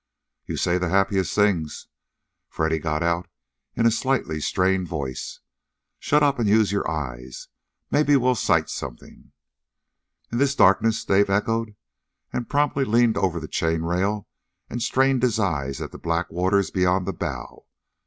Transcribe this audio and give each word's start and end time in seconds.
"You 0.47 0.57
say 0.57 0.79
the 0.79 0.89
happiest 0.89 1.35
things!" 1.35 1.85
Freddy 2.49 2.79
got 2.79 3.03
out 3.03 3.27
in 3.75 3.85
a 3.85 3.91
slightly 3.91 4.39
strained 4.41 4.87
voice. 4.87 5.41
"Shut 5.99 6.23
up, 6.23 6.39
and 6.39 6.49
use 6.49 6.71
your 6.71 6.89
eyes. 6.89 7.49
Maybe 7.91 8.15
we'll 8.17 8.33
sight 8.33 8.67
something." 8.71 9.31
"In 10.31 10.39
this 10.39 10.55
darkness?" 10.55 11.05
Dave 11.05 11.29
echoed, 11.29 11.75
and 12.33 12.49
promptly 12.49 12.83
leaned 12.83 13.15
over 13.19 13.39
the 13.39 13.47
chain 13.47 13.83
rail 13.83 14.27
and 14.71 14.81
strained 14.81 15.21
his 15.21 15.37
eyes 15.37 15.79
at 15.81 15.91
the 15.91 15.99
black 15.99 16.31
water 16.31 16.63
beyond 16.73 17.05
the 17.05 17.13
bow. 17.13 17.67